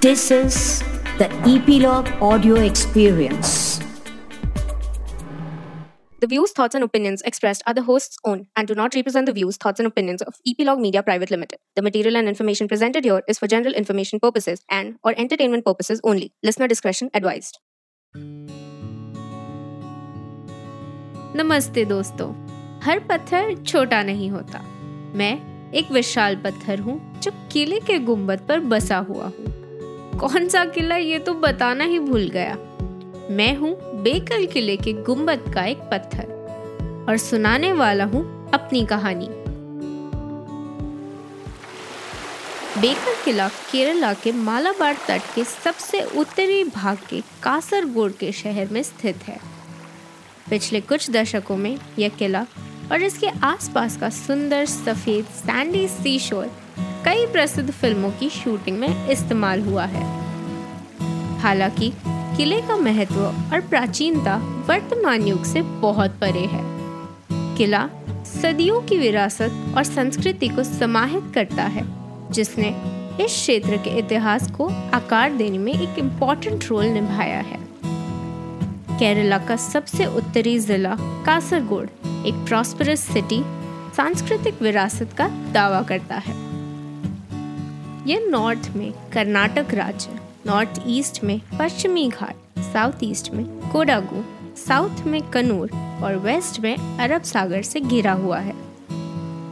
This 0.00 0.30
is 0.30 0.82
the 1.18 1.28
Epilogue 1.44 2.08
Audio 2.22 2.54
Experience. 2.54 3.80
The 6.20 6.26
views, 6.26 6.52
thoughts, 6.52 6.74
and 6.74 6.82
opinions 6.82 7.20
expressed 7.20 7.62
are 7.66 7.74
the 7.74 7.82
host's 7.82 8.16
own 8.24 8.46
and 8.56 8.66
do 8.66 8.74
not 8.74 8.94
represent 8.94 9.26
the 9.26 9.34
views, 9.34 9.58
thoughts, 9.58 9.78
and 9.78 9.86
opinions 9.86 10.22
of 10.22 10.34
Epilogue 10.46 10.80
Media 10.80 11.02
Private 11.02 11.30
Limited. 11.30 11.58
The 11.76 11.82
material 11.82 12.16
and 12.16 12.28
information 12.28 12.66
presented 12.66 13.04
here 13.04 13.20
is 13.28 13.38
for 13.38 13.46
general 13.46 13.74
information 13.74 14.20
purposes 14.20 14.64
and 14.70 14.96
or 15.04 15.12
entertainment 15.18 15.66
purposes 15.66 16.00
only. 16.02 16.32
Listener 16.42 16.66
discretion 16.66 17.10
advised. 17.12 17.60
नमस्ते 21.36 21.84
दोस्तों 21.84 22.32
हर 22.84 22.98
पत्थर 23.08 23.54
छोटा 23.66 24.02
नहीं 24.02 24.30
होता 24.30 24.64
मैं 25.16 25.32
एक 25.78 25.90
विशाल 25.92 26.36
पत्थर 26.44 26.80
हूँ 26.80 27.00
जो 27.22 27.30
किले 27.52 27.80
के 27.80 27.98
गुंबद 28.10 28.46
पर 28.48 28.60
बसा 28.72 28.98
हुआ 29.08 29.24
हूँ 29.24 29.59
कौन 30.20 30.48
सा 30.48 30.64
किला 30.64 30.96
ये 30.96 31.18
तो 31.18 31.32
बताना 31.34 31.84
ही 31.84 31.98
भूल 31.98 32.28
गया। 32.28 32.56
मैं 33.30 33.54
हूँ 33.56 33.70
बेकल 34.02 34.44
किले 34.46 34.76
के 34.76 34.92
गुंबद 35.02 35.44
का 35.54 35.64
एक 35.64 35.78
पत्थर, 35.92 37.06
और 37.08 37.16
सुनाने 37.16 37.72
वाला 37.72 38.04
हूँ 38.04 38.22
अपनी 38.54 38.84
कहानी। 38.86 39.28
बेकल 42.80 43.14
किला 43.24 43.48
केरला 43.72 44.12
के 44.14 44.32
मालाबार 44.32 44.96
तट 45.08 45.34
के 45.34 45.44
सबसे 45.44 46.02
उत्तरी 46.18 46.62
भाग 46.66 46.98
के 47.10 47.20
कासरगोड 47.42 48.16
के 48.16 48.32
शहर 48.32 48.68
में 48.68 48.82
स्थित 48.82 49.28
है। 49.28 49.40
पिछले 50.50 50.80
कुछ 50.82 51.10
दशकों 51.10 51.56
में 51.56 51.76
यह 51.98 52.08
किला 52.08 52.46
और 52.92 53.02
इसके 53.02 53.28
आसपास 53.44 53.96
का 53.96 54.10
सुंदर 54.10 54.66
सफ़ेद 54.66 55.24
सैंडी 55.36 55.86
सी 55.88 56.18
शोर 56.18 56.59
कई 57.10 57.26
प्रसिद्ध 57.26 57.70
फ़िल्मों 57.70 58.10
की 58.10 58.30
शूटिंग 58.30 58.78
में 58.78 59.08
इस्तेमाल 59.08 59.60
हुआ 59.60 59.84
है। 59.84 60.02
हालाँकि, 61.38 61.92
किले 62.06 62.60
का 62.60 62.76
महत्व 62.76 63.20
और 63.52 63.60
प्राचीनता 63.60 64.36
वर्तमान 64.66 65.22
युग 65.22 65.44
से 65.44 65.62
बहुत 65.62 66.10
परे 66.10 66.40
है। 66.40 66.62
किला 67.56 67.88
सदियों 68.42 68.80
की 68.80 68.98
विरासत 68.98 69.74
और 69.76 69.84
संस्कृति 69.84 70.48
को 70.48 70.64
समाहित 70.64 71.22
करता 71.34 71.62
है, 71.62 71.84
जिसने 72.32 72.68
इस 73.20 73.32
क्षेत्र 73.32 73.76
के 73.76 73.90
इतिहास 73.90 74.50
को 74.50 74.66
आकार 74.94 75.32
देने 75.32 75.58
में 75.58 75.72
एक 75.72 75.98
इम्पोर्टेंट 75.98 76.64
रोल 76.68 76.84
निभाया 76.84 77.40
है। 77.40 77.58
केरला 78.98 79.38
का 79.38 79.56
सबसे 79.56 80.06
उत्तरी 80.06 80.58
जिला 80.58 80.96
कासरगोड, 81.00 81.88
एक 82.26 82.34
प्रॉस्परस 82.48 83.00
सिटी 83.00 83.42
सांस्कृतिक 83.96 84.62
विरासत 84.62 85.08
का 85.18 85.28
दावा 85.28 85.82
करता 85.82 86.14
है। 86.14 86.49
यह 88.06 88.26
नॉर्थ 88.30 88.70
में 88.76 88.92
कर्नाटक 89.12 89.74
राज्य, 89.74 90.18
नॉर्थ 90.46 90.82
ईस्ट 90.86 91.24
में 91.24 91.40
पश्चिमी 91.58 92.08
घाट, 92.08 92.34
साउथ 92.58 92.92
ईस्ट 93.02 93.32
में 93.32 93.70
कोडागु, 93.70 94.22
साउथ 94.56 95.02
में 95.06 95.22
कनूर 95.22 95.70
और 96.04 96.16
वेस्ट 96.16 96.60
में 96.60 96.76
अरब 96.76 97.22
सागर 97.22 97.62
से 97.62 97.80
घिरा 97.80 98.12
हुआ 98.12 98.38
है। 98.38 98.54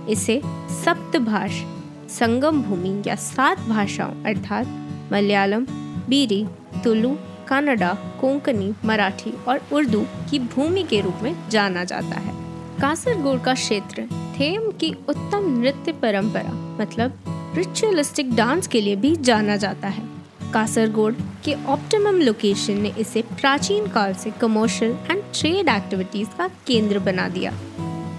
इसे 0.09 0.41
सप्तभाष 0.85 1.63
संगम 2.11 2.63
भूमि 2.63 3.03
या 3.07 3.15
सात 3.15 3.61
भाषाओं 3.61 4.25
अर्थात 4.25 4.67
मलयालम, 5.13 5.67
बीरी, 6.09 6.47
तुलु, 6.85 7.17
कन्नडा, 7.49 7.95
कोंकणी, 8.21 8.75
मराठी 8.85 9.33
और 9.49 9.61
उर्दू 9.73 10.05
की 10.31 10.39
भूमि 10.39 10.83
के 10.83 11.01
रूप 11.01 11.17
में 11.23 11.51
जाना 11.51 11.85
जाता 11.85 12.21
है। 12.21 12.35
कासरगोड 12.81 13.43
का 13.43 13.55
क्षेत्र 13.55 14.03
थेम 14.13 14.71
की 14.71 14.97
उत्तम 15.09 15.59
नृत्य 15.61 15.93
परंपरा 15.93 16.53
मतलब 16.81 17.13
रिचुअलिस्टिक 17.55 18.35
डांस 18.35 18.67
के 18.67 18.81
लिए 18.81 18.97
भी 18.97 19.17
जाना 19.17 19.57
जाता 19.57 19.89
है। 19.89 20.03
कासरगोड 20.53 21.15
के 21.45 21.55
ऑप्टिमम 21.65 22.21
लोकेशन 22.21 22.81
ने 22.81 22.89
इसे 22.89 23.23
प्राचीन 23.23 23.87
काल 23.87 24.15
से 24.15 24.31
कमर्शियल 24.31 24.97
एंड 25.11 25.23
ट्रेड 25.41 25.69
एक्टिविटीज़ 25.69 26.29
का 26.39 26.49
केंद्र 26.67 26.99
बना 26.99 27.29
दिया 27.29 27.51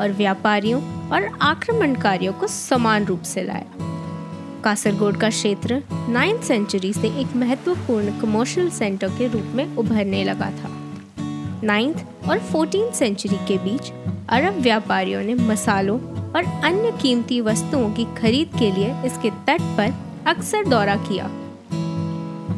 और 0.01 0.11
व्यापारियों 0.11 0.81
और 1.09 1.29
आक्रमणकारियों 1.41 2.33
को 2.33 2.47
समान 2.47 3.05
रूप 3.05 3.21
से 3.21 3.43
लाया। 3.43 3.65
कासरगोड 4.63 5.17
का 5.17 5.29
क्षेत्र 5.29 5.83
नाइन्थ 6.09 6.41
सेंचुरी 6.41 6.93
से 6.93 7.07
एक 7.21 7.35
महत्वपूर्ण 7.35 8.19
कमर्शियल 8.19 8.69
सेंटर 8.69 9.09
के 9.09 9.27
रूप 9.27 9.51
में 9.55 9.75
उभरने 9.75 10.23
लगा 10.23 10.51
था। 10.51 10.75
नाइन्थ 11.63 12.05
और 12.29 12.39
फोर्टीन 12.39 12.91
सेंचुरी 12.91 13.37
के 13.47 13.57
बीच 13.57 13.91
अरब 14.29 14.59
व्यापारियों 14.59 15.21
ने 15.21 15.33
मसालों 15.35 15.99
और 16.35 16.43
अन्य 16.63 16.91
कीमती 17.01 17.41
वस्तुओं 17.41 17.91
की 17.91 18.05
खरीद 18.17 18.51
के 18.59 18.71
लिए 18.71 18.95
इसके 19.05 19.29
तट 19.29 19.61
पर 19.77 19.93
अक्सर 20.27 20.65
दौरा 20.65 20.95
किया। 20.95 21.25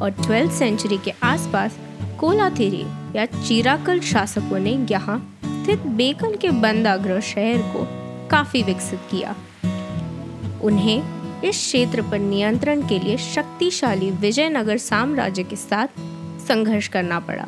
और 0.02 0.09
ट्वेल्थ 0.09 0.52
सेंचुरी 0.52 0.98
के 0.98 1.12
आसपास 1.24 1.78
कोलाथिरी 2.20 2.86
या 3.16 3.26
चिराकल 3.26 4.00
शासकों 4.00 4.60
ने 4.60 4.88
यहाँ 4.92 5.38
स्थित 5.46 5.80
बेकन 5.80 6.36
के 6.36 6.50
बंदाग्रह 6.50 7.20
शहर 7.20 7.58
को 7.58 7.88
काफ़ी 8.30 8.64
विकसित 8.64 9.00
किया। 9.12 9.36
उन्हें 10.64 11.04
इस 11.44 11.58
क्षेत्र 11.58 12.02
पर 12.02 12.20
नियंत्रण 12.20 12.88
के 12.88 13.00
लिए 13.00 13.18
शक्तिशाली 13.18 14.12
विजयनगर 14.12 14.78
साम्राज्य 14.78 15.44
के 15.44 15.56
साथ 15.56 15.88
संघर्ष 16.48 16.88
करना 16.88 17.20
पड़ा। 17.20 17.48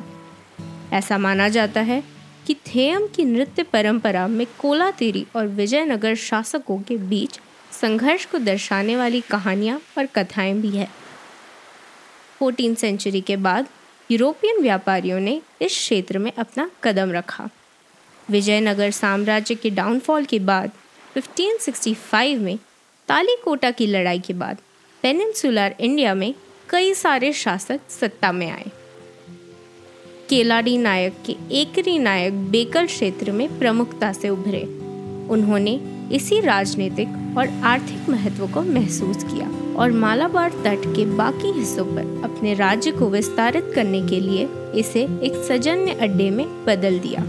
ऐसा 0.93 1.17
माना 1.17 1.49
जाता 1.49 1.81
है 1.81 2.03
कि 2.47 2.53
थेयम 2.53 3.07
की 3.07 3.25
नृत्य 3.25 3.63
परंपरा 3.63 4.27
में 4.27 4.47
कोलातेरी 4.59 5.25
और 5.35 5.47
विजयनगर 5.47 6.15
शासकों 6.15 6.81
के 6.81 6.97
बीच 6.97 7.39
संघर्ष 7.81 8.25
को 8.25 8.37
दर्शाने 8.37 8.95
वाली 8.95 9.21
कहानियाँ 9.21 9.81
और 9.97 10.05
कथाएँ 10.05 10.53
भी 10.53 10.69
है। 10.69 10.89
फोर्टीन 12.39 12.75
सेंचुरी 12.75 13.21
के 13.21 13.35
बाद 13.37 13.67
यूरोपियन 14.11 14.61
व्यापारियों 14.61 15.19
ने 15.19 15.41
इस 15.61 15.71
क्षेत्र 15.71 16.17
में 16.17 16.31
अपना 16.31 16.71
कदम 16.83 17.11
रखा। 17.11 17.49
विजयनगर 18.29 18.91
साम्राज्य 18.91 19.55
के 19.55 19.69
डाउनफॉल 19.69 20.25
के 20.25 20.39
बाद 20.39 20.71
1565 21.17 22.37
में 22.37 22.57
तालीकोटा 23.07 23.71
की 23.71 23.87
लड़ाई 23.87 24.19
के 24.19 24.33
बाद 24.33 24.57
पेनिनसुलर 25.01 25.75
इंडिया 25.79 26.13
में 26.13 26.33
कई 26.69 26.93
सारे 26.93 27.33
शासक 27.33 27.79
सत्ता 27.89 28.31
में 28.31 28.51
आए। 28.51 28.71
केलाडी 30.33 30.77
नायक 30.77 31.13
के 31.25 31.35
एकरी 31.51 31.99
नायक 31.99 32.33
बेकल 32.33 32.85
क्षेत्र 32.85 33.31
में 33.31 33.59
प्रमुखता 33.59 34.13
से 34.13 34.29
उभरे। 34.29 34.61
उन्होंने 35.29 35.79
इसी 36.11 36.39
राजनीतिक 36.39 37.35
और 37.37 37.47
आर्थिक 37.47 38.09
महत्व 38.09 38.47
को 38.47 38.61
महसूस 38.61 39.23
किया 39.23 39.75
और 39.75 39.91
मालाबार 39.91 40.49
तट 40.49 40.95
के 40.95 41.05
बाकी 41.05 41.59
हिस्सों 41.59 41.85
पर 41.85 42.21
अपने 42.23 42.53
राज्य 42.53 42.91
को 42.91 43.09
विस्तारित 43.09 43.71
करने 43.75 44.01
के 44.01 44.19
लिए 44.19 44.47
इसे 44.75 45.01
एक 45.01 45.45
सजन्य 45.47 45.91
अड्डे 45.91 46.29
में 46.29 46.65
बदल 46.65 46.99
दिया। 46.99 47.25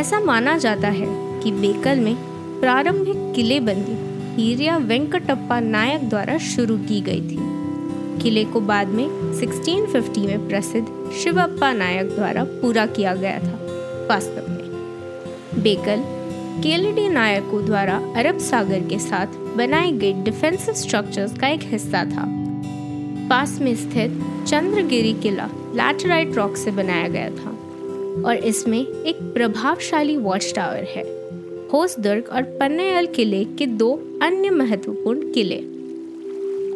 ऐसा 0.00 0.20
माना 0.20 0.58
जाता 0.58 0.88
है 0.88 1.40
कि 1.40 1.52
बेकल 1.52 2.00
में 2.00 2.14
प्रारंभिक 2.60 3.32
किलेबंदी 3.36 3.96
हीरिया 4.42 4.76
वेंकटप्पा 4.76 5.60
नायक 5.60 6.08
द्वारा 6.08 6.38
शुरू 6.38 6.78
की 6.78 7.00
गई 7.00 7.20
थी। 7.20 7.53
किले 8.18 8.44
को 8.44 8.60
बाद 8.60 8.88
में 8.88 9.06
1650 9.34 10.26
में 10.26 10.48
प्रसिद्ध 10.48 11.10
शिवप्पा 11.18 11.72
नायक 11.72 12.10
द्वारा 12.10 12.44
पूरा 12.44 12.86
किया 12.86 13.14
गया 13.14 13.38
था, 13.38 13.58
वास्तव 14.10 14.50
में। 14.50 15.62
बेकल, 15.62 16.02
केलेडी 16.62 17.08
नायकों 17.08 17.64
द्वारा 17.66 17.96
अरब 18.16 18.38
सागर 18.38 18.80
के 18.80 18.98
साथ 18.98 19.26
बनाए 19.56 19.90
गए 19.92 20.12
डिफेंसिव 20.12 20.74
स्ट्रक्चर्स 20.74 21.38
का 21.38 21.48
एक 21.48 21.60
हिस्सा 21.62 22.04
था। 22.04 22.24
पास 23.28 23.58
में 23.60 23.74
स्थित 23.76 24.22
चंद्रगिरी 24.48 25.12
किला 25.12 25.48
लैटराइट 25.74 26.34
रॉक 26.34 26.56
से 26.56 26.70
बनाया 26.70 27.08
गया 27.08 27.30
था 27.30 27.50
और 28.28 28.36
इसमें 28.36 28.78
एक 28.78 29.22
प्रभावशाली 29.34 30.16
वॉच 30.16 30.52
टावर 30.56 30.84
है, 30.88 31.02
होसदुर्ग 31.72 32.28
और 32.32 32.42
पन्नेयल 32.42 33.06
किले 33.06 33.44
के 33.44 33.66
दो 33.66 33.92
अन्य 34.22 34.50
महत्वपूर्ण 34.50 35.32
किले। 35.32 35.73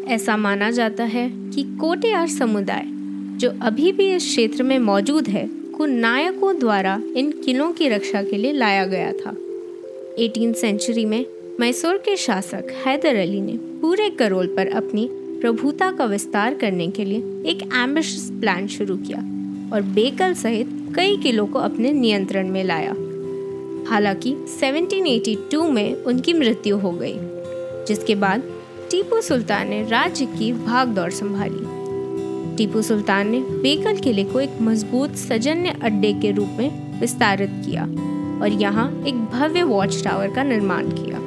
ऐसा 0.08 0.36
माना 0.36 0.70
जाता 0.70 1.04
है 1.04 1.50
कि 1.50 1.76
कोटेयार 1.80 2.28
समुदाय, 2.28 2.84
जो 3.38 3.52
अभी 3.62 3.92
भी 3.92 4.14
इस 4.14 4.24
क्षेत्र 4.24 4.62
में 4.62 4.78
मौजूद 4.78 5.28
है, 5.28 5.48
को 5.48 5.86
नायकों 5.86 6.58
द्वारा 6.58 7.02
इन 7.16 7.30
किलों 7.30 7.72
की 7.72 7.88
रक्षा 7.88 8.22
के 8.22 8.36
लिए 8.36 8.52
लाया 8.52 8.86
गया 8.86 9.12
था। 9.12 9.36
18 10.18 10.52
सेंचुरी 10.52 11.04
में 11.04 11.26
मैसूर 11.60 11.96
के 11.96 12.16
शासक 12.16 12.82
हैदर 12.86 13.16
अली 13.16 13.40
ने 13.40 13.52
पूरे 13.52 14.10
करोल 14.10 14.46
पर 14.46 14.66
अपनी 14.66 15.08
प्रभुता 15.12 15.90
का 15.90 16.04
विस्तार 16.04 16.54
करने 16.54 16.88
के 16.88 17.04
लिए 17.04 17.18
एक 17.46 17.70
एम्बिश 17.74 18.28
प्लान 18.32 18.66
शुरू 18.66 18.96
किया 18.96 19.18
और 19.72 19.82
बेकल 19.82 20.34
सहित 20.34 20.68
कई 20.96 21.16
किलों 21.16 21.46
को 21.46 21.58
अपने 21.58 21.92
नियंत्रण 21.92 22.48
में 22.48 22.64
लाया। 22.64 22.94
हालाँकि 23.90 24.36
1782 24.60 25.70
में 25.70 25.94
उनकी 25.94 26.32
मृत्यु 26.32 26.78
हो 26.78 26.90
गई, 26.90 27.14
जिसके 27.88 28.14
बाद 28.14 28.57
टीपू 28.90 29.20
सुल्तान 29.20 29.68
ने 29.68 29.82
राज्य 29.82 30.26
की 30.26 30.52
भाग 30.52 30.88
दौड़ 30.88 31.10
संभाली। 31.10 32.56
टीपू 32.56 32.82
सुल्तान 32.82 33.28
ने 33.30 33.40
बेकल 33.62 33.96
किले 33.96 34.24
को 34.24 34.40
एक 34.40 34.50
मज़बूत 34.60 35.16
सजन्य 35.16 35.74
अड्डे 35.82 36.12
के 36.12 36.30
रूप 36.30 36.48
में 36.58 37.00
विस्तारित 37.00 37.50
किया 37.66 37.82
और 38.42 38.48
यहाँ 38.52 38.86
एक 39.06 39.14
भव्य 39.14 39.62
वॉच 39.62 40.02
टावर 40.04 40.30
का 40.30 40.42
निर्माण 40.42 40.88
किया। 40.90 41.18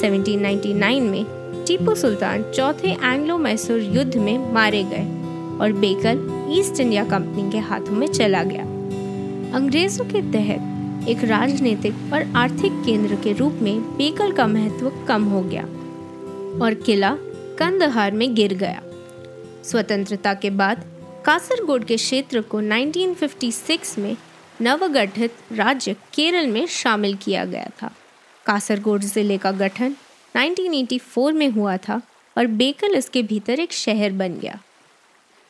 1799 0.00 1.00
में 1.00 1.24
टीपू 1.66 1.94
सुल्तान 1.94 2.50
चौथे 2.52 2.90
एंग्लो 3.04 3.38
मैसूर 3.38 3.80
युद्ध 3.96 4.16
में 4.16 4.52
मारे 4.52 4.82
गए 4.84 5.06
और 5.60 5.72
बेकल 5.72 6.26
ईस्ट 6.50 6.80
इंडिया 6.80 7.04
कंपनी 7.04 7.50
के 7.50 7.58
हाथों 7.58 7.92
में 7.92 8.06
चला 8.06 8.42
गया। 8.42 8.64
अंग्रेज़ों 9.56 10.04
के 10.04 10.22
तहत 10.32 11.08
एक 11.08 11.24
राजनीतिक 11.24 12.12
और 12.12 12.22
आर्थिक 12.36 12.82
केंद्र 12.86 13.14
के 13.14 13.32
रूप 13.32 13.58
में 13.62 13.80
बेकल 13.96 14.32
का 14.32 14.46
महत्व 14.46 14.92
कम 15.08 15.24
हो 15.24 15.42
गया। 15.42 15.68
और 16.62 16.74
किला 16.74 17.16
कंदहार 17.58 18.12
में 18.12 18.34
गिर 18.34 18.54
गया। 18.54 18.82
स्वतंत्रता 19.64 20.34
के 20.34 20.50
बाद 20.50 20.84
कासरगोड 21.26 21.84
के 21.84 21.96
क्षेत्र 21.96 22.40
को 22.40 22.60
1956 22.60 23.98
में 23.98 24.16
नवगठित 24.62 25.34
राज्य 25.52 25.94
केरल 26.14 26.46
में 26.46 26.66
शामिल 26.66 27.16
किया 27.16 27.44
गया 27.44 27.70
था। 27.82 27.90
कासरगोड 28.46 29.00
ज़िले 29.00 29.38
का 29.38 29.52
गठन 29.52 29.94
1984 30.34 31.32
में 31.32 31.48
हुआ 31.48 31.76
था 31.76 32.00
और 32.36 32.46
बेकल 32.46 32.94
इसके 32.94 33.22
भीतर 33.22 33.60
एक 33.60 33.72
शहर 33.72 34.12
बन 34.12 34.38
गया। 34.38 34.58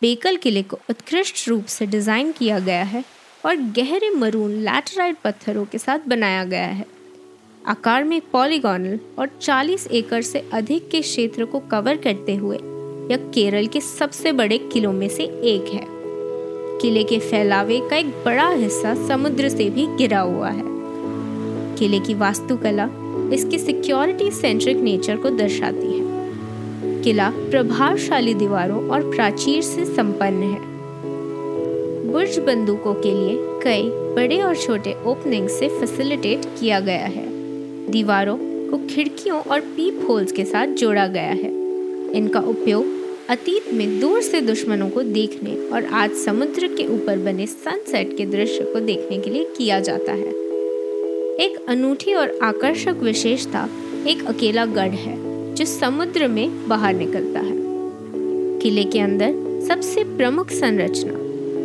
बेकल 0.02 0.36
किले 0.36 0.62
को 0.62 0.78
उत्कृष्ट 0.90 1.48
रूप 1.48 1.66
से 1.66 1.86
डिज़ाइन 1.86 2.32
किया 2.32 2.58
गया 2.58 2.82
है 2.84 3.04
और 3.46 3.56
गहरे 3.56 4.10
मरून 4.10 4.52
लैटराइट 4.60 5.16
पत्थरों 5.24 5.64
के 5.64 5.78
साथ 5.78 6.08
बनाया 6.08 6.44
गया 6.44 6.66
है। 6.66 6.95
आकार 7.68 8.04
में 8.04 8.22
पॉलीगोनल 8.32 8.98
और 9.18 9.28
40 9.42 9.86
एकड़ 9.86 10.22
से 10.22 10.48
अधिक 10.52 10.88
के 10.88 11.00
क्षेत्र 11.00 11.44
को 11.44 11.58
कवर 11.58 11.96
करते 11.96 12.34
हुए 12.34 12.56
यह 13.10 13.16
केरल 13.16 13.66
के 13.66 13.80
सबसे 13.80 14.32
बड़े 14.32 14.58
किलों 14.58 14.92
में 14.92 15.08
से 15.08 15.22
एक 15.24 15.74
है। 15.74 15.86
किले 16.80 17.04
के 17.04 17.18
फैलावे 17.18 17.80
का 17.90 17.96
एक 17.96 18.06
बड़ा 18.06 18.48
हिस्सा 18.48 19.08
समुद्र 19.08 19.48
से 19.48 19.70
भी 19.70 19.86
गिरा 19.86 20.20
हुआ 20.20 20.50
है। 20.50 20.62
किले 21.76 21.98
की 21.98 22.14
वास्तुकला 22.14 22.88
इसके 23.32 23.58
सिक्योरिटी 23.58 24.30
सेंट्रिक 24.30 24.76
नेचर 24.76 25.16
को 25.16 25.30
दर्शाती 25.30 25.98
है। 25.98 26.06
किला 27.02 27.30
प्रभावशाली 27.30 28.34
दीवारों 28.34 28.88
और 28.88 29.10
प्राचीर 29.10 29.62
से 29.62 29.84
संपन्न 29.84 30.42
है। 30.42 30.60
बुर्ज 32.12 32.38
बंदूकों 32.38 32.94
के 32.94 33.10
लिए 33.10 33.38
कई 33.62 33.90
बड़े 33.90 34.40
और 34.40 34.56
छोटे 34.56 34.96
ओपनिंग 35.06 35.48
से 35.48 35.68
फैसिलिटेट 35.68 36.44
किया 36.60 36.80
गया 36.80 37.06
है। 37.06 37.35
दीवारों 37.90 38.36
को 38.40 38.76
खिड़कियों 38.86 39.40
और 39.40 39.60
पीप 39.60 40.06
होल्स 40.08 40.32
के 40.32 40.44
साथ 40.44 40.66
जोड़ा 40.66 41.06
गया 41.06 41.30
है। 41.30 41.50
इनका 42.12 42.40
उपयोग 42.40 42.84
अतीत 43.28 43.74
में 43.74 44.00
दूर 44.00 44.20
से 44.20 44.40
दुश्मनों 44.40 44.90
को 44.90 45.02
देखने 45.02 45.54
और 45.68 45.84
आज 45.84 46.12
समुद्र 46.12 46.66
के 46.66 46.86
ऊपर 46.86 47.18
बने 47.18 47.46
सनसेट 47.46 48.16
के 48.16 48.26
दृश्य 48.26 48.64
को 48.64 48.80
देखने 48.80 49.18
के 49.18 49.30
लिए 49.30 49.44
किया 49.56 49.80
जाता 49.80 50.12
है। 50.12 50.34
एक 51.36 51.64
अनूठी 51.68 52.14
और 52.14 52.38
आकर्षक 52.42 52.96
विशेषता 53.02 53.68
एक 54.06 54.24
अकेला 54.26 54.66
गढ़ 54.66 54.90
है, 54.90 55.16
जो 55.54 55.64
समुद्र 55.64 56.28
में 56.28 56.68
बाहर 56.68 56.94
निकलता 56.94 57.40
है। 57.40 57.56
किले 58.58 58.84
के 58.84 58.98
अंदर 58.98 59.34
सबसे 59.68 60.04
प्रमुख 60.04 60.50
संरचना 60.50 61.12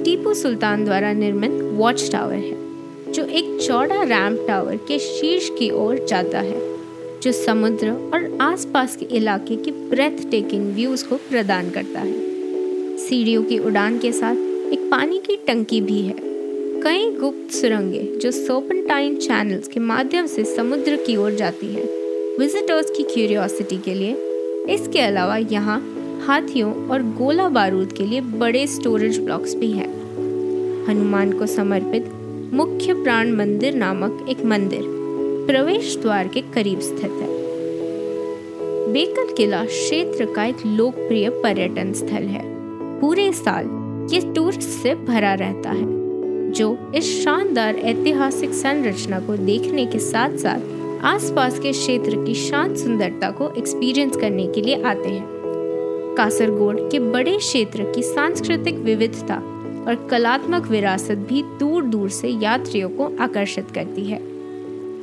टीपू 0.04 0.34
सुल्तान 0.34 0.86
द्वारा 0.86 1.14
निर्मित 1.14 1.52
वॉच 1.52 2.12
टावर 2.12 2.34
है। 2.34 2.61
जो 3.12 3.26
एक 3.26 3.58
चौड़ा 3.68 4.02
रैम्प 4.04 4.46
टावर 4.48 4.76
के 4.76 5.00
शीर्ष 5.00 5.50
की 5.50 5.70
ओर 5.70 6.06
जाता 6.10 6.40
है, 6.40 6.60
जो 7.22 7.32
समुद्र 7.32 7.92
और 8.14 8.38
आसपास 8.42 8.96
के 8.96 9.06
इलाके 9.06 9.56
के 9.56 9.72
ब्रेथ 9.72 10.30
टेकिंग 10.32 10.74
व्यूज़ 10.74 11.06
को 11.06 11.16
प्रदान 11.16 11.70
करता 11.70 12.00
है। 12.00 12.98
सीढ़ियों 12.98 13.44
की 13.44 13.58
उड़ान 13.60 13.98
के 14.00 14.12
साथ 14.12 14.36
एक 14.74 14.88
पानी 14.92 15.18
की 15.18 15.36
टंकी 15.36 15.82
भी 15.82 16.02
है। 16.02 16.16
कई 16.84 17.10
गुप्त 17.12 17.54
सुरंगें 17.54 18.20
जो 18.20 18.32
सोपनटाइन 18.32 19.16
चैनल्स 19.16 19.68
के 19.68 19.80
माध्यम 19.80 20.26
से 20.26 20.44
समुद्र 20.44 20.96
की 20.96 21.16
ओर 21.16 21.32
जाती 21.32 21.68
हैं। 21.68 21.86
विजिटर्स 22.40 22.92
की 22.92 23.04
क्यूरियोसिटी 23.04 23.78
के 23.78 23.94
लिए, 23.94 24.14
इसके 24.70 25.00
अलावा 25.00 25.38
यहाँ 25.38 25.80
हाथियों 26.28 26.74
और 26.90 27.02
गोला 27.02 27.50
बारूद 27.50 27.94
के 27.94 28.04
लिए 28.04 28.22
बड़े 28.22 28.68
स्टोरेज 28.68 29.20
ब्लॉक्स 29.20 29.56
भी 29.56 29.72
हैं। 29.72 29.90
हनुमान 30.88 31.32
को 31.32 31.46
समर्पित 31.46 32.12
मुख्य 32.54 32.94
प्राण 32.94 33.32
मंदिर 33.32 33.74
नामक 33.74 34.26
एक 34.30 34.44
मंदिर 34.46 34.82
प्रवेश 35.48 35.98
द्वार 35.98 36.28
के 36.28 36.42
करीब 36.42 36.80
स्थित 36.80 37.12
है। 37.12 37.28
बेकल 38.94 39.34
किला 39.34 39.64
क्षेत्र 39.66 40.26
का 40.26 40.46
एक 40.46 40.56
लोकप्रिय 40.66 41.30
पर्यटन 41.30 41.94
स्थल 41.94 42.26
है। 42.28 42.42
पूरे 43.00 43.32
साल 43.34 43.66
ये 44.14 44.34
टूरिस्ट 44.34 44.62
से 44.62 44.96
भरा 44.96 45.34
रहता 45.34 45.72
है, 45.72 45.86
जो 46.52 46.92
इस 46.96 47.24
शानदार 47.24 47.76
ऐतिहासिक 47.76 48.54
संरचना 48.54 49.20
को 49.20 49.38
देखने 49.38 49.86
के 49.86 50.00
साथ 50.00 50.38
साथ 50.38 51.04
आसपास 51.04 51.60
के 51.60 51.72
क्षेत्र 51.72 52.24
की 52.26 52.34
शांत 52.34 52.78
सुंदरता 52.78 53.32
को 53.32 53.52
एक्सपीरियंस 53.58 54.18
करने 54.18 54.48
के 54.48 54.62
लिए 54.62 54.82
आते 54.84 55.10
हैं। 55.10 55.26
कासरगोड 56.18 56.90
के 56.92 57.00
बड़े 57.00 57.38
क्षेत्र 57.38 57.92
की 57.92 58.04
सांस्कृतिक 58.04 58.76
विविधता 58.76 59.42
और 59.82 60.08
कलात्मक 60.12 60.68
विरासत 60.68 61.18
भी 61.30 61.42
दूर 61.60 61.84
दूर 61.84 62.10
से 62.10 62.30
यात्रियों 62.30 62.90
को 62.90 63.16
आकर्षित 63.24 63.72
करती 63.72 64.06
है। 64.06 64.20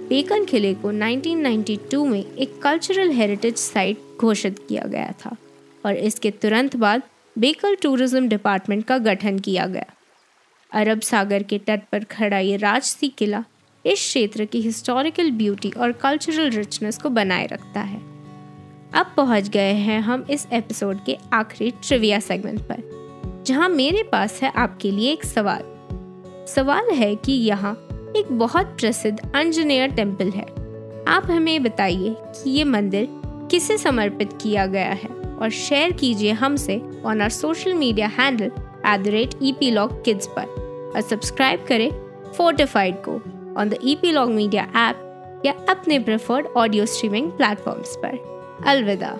बेकन 0.08 0.44
किले 0.44 0.72
को 0.74 0.92
1992 0.92 2.04
में 2.06 2.20
एक 2.20 2.60
कल्चरल 2.62 3.10
हेरिटेज 3.10 3.56
साइट 3.56 4.20
घोषित 4.20 4.58
किया 4.68 4.82
गया 4.86 5.12
था 5.24 5.36
और 5.84 5.94
इसके 5.94 6.30
तुरंत 6.30 6.76
बाद 6.76 7.02
बेकल 7.36 7.76
टूरिज़्म 7.82 8.28
डिपार्टमेंट 8.28 8.84
का 8.84 8.98
गठन 8.98 9.38
किया 9.38 9.66
गया। 9.66 9.92
अरब 10.72 11.00
सागर 11.00 11.42
के 11.42 11.58
तट 11.58 11.82
पर 11.92 12.04
खड़ा 12.04 12.38
ये 12.38 12.56
राजसी 12.56 13.08
किला 13.08 13.44
इस 13.84 13.98
क्षेत्र 13.98 14.44
की 14.44 14.60
हिस्टोरिकल 14.60 15.30
ब्यूटी 15.30 15.70
और 15.70 15.92
कल्चरल 15.92 16.50
रिचनेस 16.50 16.98
को 16.98 17.08
बनाए 17.10 17.46
रखता 17.46 17.80
है। 17.80 18.00
अब 18.94 19.12
पहुँच 19.16 19.48
गए 19.48 19.72
हैं 19.72 20.00
हम 20.00 20.26
इस 20.30 20.46
एपिसोड 20.52 21.04
के 21.04 21.16
आखिरी 21.32 21.70
ट्रिविया 21.70 22.20
सेगमेंट 22.20 22.60
पर। 22.60 22.97
जहाँ 23.48 23.68
मेरे 23.68 24.02
पास 24.02 24.38
है 24.42 24.50
आपके 24.56 24.90
लिए 24.90 25.12
एक 25.12 25.24
सवाल। 25.24 25.62
सवाल 26.48 26.90
है 26.94 27.14
कि 27.16 27.32
यहाँ 27.32 27.72
एक 28.16 28.32
बहुत 28.38 28.66
प्रसिद्ध 28.80 29.18
अंजनेयर 29.34 29.90
टेंपल 29.90 30.30
है। 30.30 30.44
आप 31.08 31.30
हमें 31.30 31.62
बताइए 31.62 32.14
कि 32.18 32.50
ये 32.50 32.64
मंदिर 32.64 33.08
किसे 33.50 33.78
समर्पित 33.78 34.32
किया 34.42 34.66
गया 34.66 34.92
है 34.92 35.08
और 35.08 35.50
शेयर 35.50 35.92
कीजिए 35.92 36.32
हमसे 36.32 36.80
on 37.04 37.22
our 37.22 37.30
social 37.30 37.74
media 37.74 38.08
handle 38.18 38.44
at 38.44 39.00
the 39.00 39.08
rate 39.08 39.34
E 39.42 39.52
P 39.52 39.70
log 39.70 40.02
kids 40.04 40.26
पर 40.38 40.92
और 40.94 41.00
सब्सक्राइब 41.00 41.64
करें 41.68 41.90
फोर्टिफाइड 42.36 43.02
को 43.08 43.14
on 43.60 43.68
the 43.68 43.78
E 43.82 43.94
P 44.02 44.12
log 44.12 44.30
media 44.30 44.68
app 44.88 45.42
या 45.46 45.54
अपने 45.70 45.98
प्रेफर्ड 45.98 46.46
ऑडियो 46.56 46.86
स्ट्रीमिंग 46.86 47.32
प्लेटफॉर्म्स 47.32 47.96
पर। 47.96 48.62
अलविदा। 48.66 49.18